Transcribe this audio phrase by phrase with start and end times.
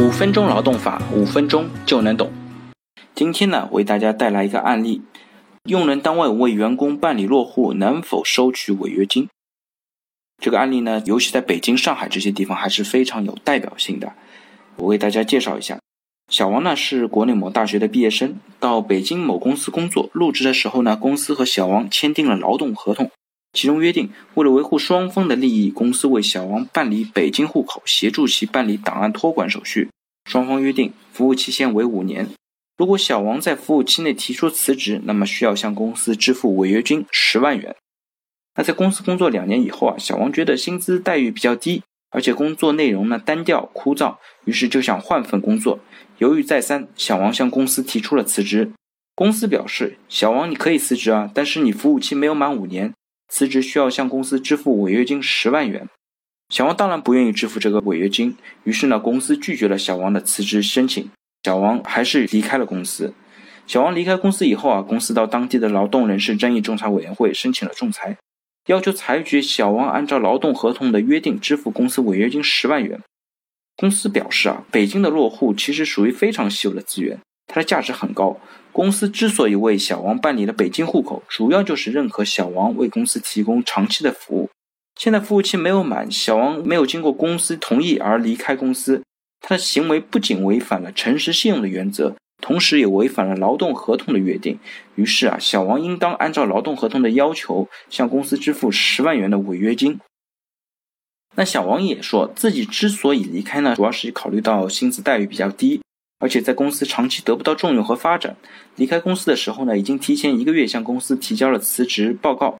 [0.00, 2.30] 五分钟劳动法，五分钟就能懂。
[3.16, 5.02] 今天呢，为大家带来一个案例：
[5.64, 9.28] 用人单位为员工办理落户，能否收取违约金？
[10.40, 14.12] 这个案例呢，尤其在北京、上海这些地方还是非常有代表性的。
[14.76, 15.80] 我为大家介绍一下，
[16.30, 20.08] 小王呢是国内某大学的毕业生，到北京某公司工作。
[20.12, 23.10] 入职的时候呢，公司和小王签订了劳动合同，
[23.52, 29.88] 其中约定，为了维护双方的利益，公司为小王办理北京户口，协助其办理档案托管手续。
[30.24, 32.28] 双方约定，服务期限为五年。
[32.76, 37.74] 如果小王在服务期内提出辞职，那么需要向公司支付违约金十万元。
[38.54, 45.80] 那在公司工作两年以后啊，小王觉得薪资待遇比较低，而且工作内容呢单调枯燥，于是就想换份工作。
[46.18, 48.72] 犹豫再三，小王向公司提出了辞职。
[49.14, 52.94] 公司表示：“小王，你可以辞职啊，但是你服务期没有满五年，
[53.28, 55.88] 辞职需要向公司支付违约金十万元。”
[56.48, 61.10] 小王当然不愿意支付这个违约金，于是呢，公司拒绝了小王的辞职申请。
[61.44, 63.12] 小王还是离开了公司。
[63.66, 68.16] 小王离开公司以后啊，公司到当地的劳动人事争议仲裁委员会申请了仲裁。
[68.66, 73.00] 要求裁决小王按照劳动合同的约定支付公司违约金十万元。
[73.76, 78.38] 公司表示啊，北京的落户其实属于非常稀有的资源，它的价值很高。
[78.70, 84.48] 公司之所以为小王办理了北京户口，主要就是认可小王为公司提供长期的服务。
[84.94, 89.02] 现在服务期没有满，小王没有经过公司同意而离开公司，
[89.40, 92.14] 他的行为不仅违反了诚实信用的原则。
[92.40, 94.60] 同时也违反了劳动合同的约定，
[94.94, 99.98] 于是啊，小王应当按照劳动合同的要求向公司支付十万元的违约金。
[101.34, 105.80] 那小王也说自己之所以离开呢，主要是考虑到薪资待遇比较低，
[106.18, 108.36] 而且在公司长期得不到重用和发展。
[108.76, 112.56] 离开公司的时候呢，已经提前一个月向公司提交了辞职报告。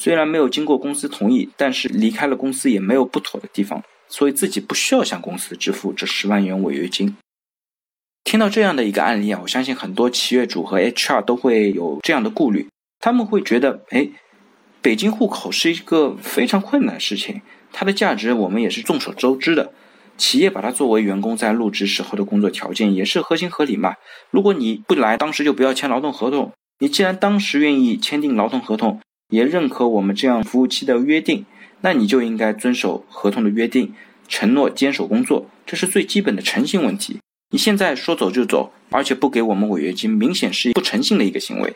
[0.00, 7.16] 虽然没有经过公司同意，但是离开了公司也没有不妥的地方，所以自己不需要向公司支付这十万元违约金。
[8.24, 12.68] 听到这样的一个案例啊，我相信很多企业主和 HR 都会有这样的顾虑，
[13.00, 14.08] 他们会觉得，哎，
[14.82, 17.40] 北京户口是一个非常困难的事情，
[17.72, 19.72] 它的价值我们也是众所周知的。
[20.18, 23.94] 企业把它作为员工在入职时候的工作条件，也是合情合理嘛。
[24.30, 26.52] 如果你不来，当时就不要签劳动合同。
[26.80, 31.46] 你既然当时愿意签订劳动合同，也认可我们这样服务期的约定，
[31.80, 33.94] 那你就应该遵守合同的约定，
[34.28, 37.18] 承诺坚守工作，这是最基本的诚信问题。
[37.50, 41.74] 你现在说走就走，而且不给我们违约金，明显是不诚信的一个行为。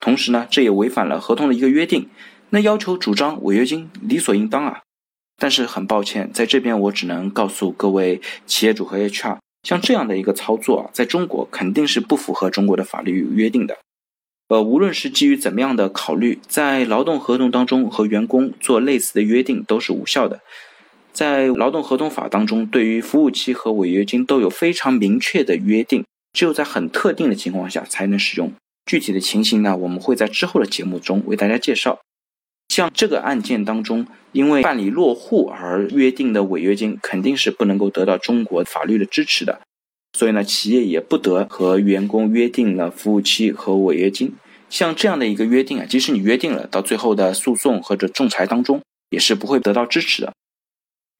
[0.00, 2.08] 同时呢，这也违反了合同的一个约定。
[2.50, 4.80] 那要求主张违约金，理所应当啊。
[5.36, 13.76] 但是很抱歉，在这边我只能告诉各位企业主和 HR，像这样的一个操作啊，在中国肯定是不符合中国的法律约定的。
[14.48, 20.40] 呃，无论是基于怎么样的考虑，在劳动合同当中和员工做类似的约定都是无效的。
[21.12, 28.52] 在劳动合同法当中，对于服务期和违约金都有非常明确的约定，只有在很特定的情况下才能使用。
[28.86, 32.00] 具体的情形呢，我们会在之后的节目中为大家介绍。
[32.68, 39.60] 像这个案件当中，因为办理落户而约定的违约金，肯定是不能够得到中国法律的支持的。
[40.18, 44.34] 所以呢，企业也不得和员工约定了服务期和违约金。
[44.68, 50.32] 像这样的一个约定啊，即使你约定了，到最后的诉讼或者仲裁当中，也是不会得到支持的。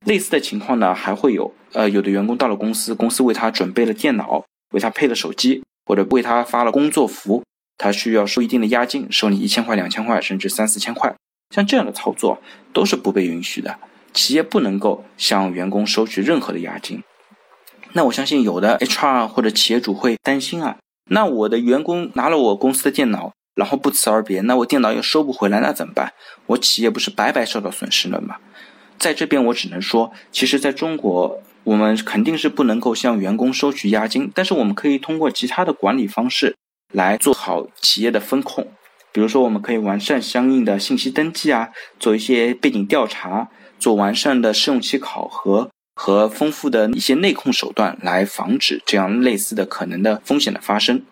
[0.07, 7.45] 类似的情况呢，还会有，呃，有的员工到了公司，公司为他准备了电脑，为他配了手机，或者为他发了工作服，
[7.77, 11.15] 他需要收一定的押金，收你一千块、两千块，甚至三四千块，
[11.53, 12.43] 像这样的操作
[12.73, 13.79] 都是不被允许的，
[14.13, 17.05] 企业不能够向员工收取任何的押金。
[17.93, 20.79] 那我相信有的 HR 或者企业主会担心啊，
[21.11, 26.15] 那我的员工拿了我公司的电脑，然后不辞而别，那我电脑又收不回来，那怎么办？
[26.47, 28.37] 我企业不是白白受到损失了吗？
[28.99, 36.57] 在这边，我只能说，其实在中国，我们肯定是不能够向员工收取押金，但是我们可以通过其他的管理方式
[36.93, 38.69] 来做好企业的风控。
[39.13, 41.69] 比如说，我们可以完善相应的信息登记啊，
[42.01, 43.49] 做一些背景调查，
[43.79, 51.03] 做完善的试用期考核和丰富的一些内控手段，来防止这样类似的可能的风险的发生。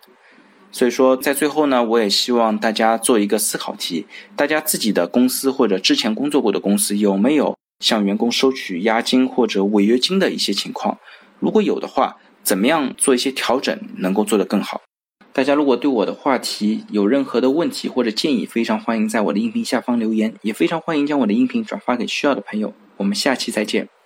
[0.71, 7.55] 所以说，在最后呢，我也希望大家做一个思考题：大家自己的公司或者之前工作过的公司有没有？
[7.79, 10.99] 向员工收取押金或者违约金的一些情况，
[11.39, 14.81] 如果有的话，怎么样做一些调整，能够做得更好？
[15.33, 22.73] 大家如果对我的话题有任何的问题或者建议，非常欢迎在我的音频下方留言，也非常欢迎将我的音频转发给需要的朋友。
[22.97, 24.00] 我们下期再见。